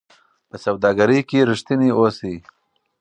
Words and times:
په 0.49 0.55
سوداګرۍ 0.65 1.19
کې 1.29 1.47
رښتیني 1.49 1.89
اوسئ. 1.95 2.35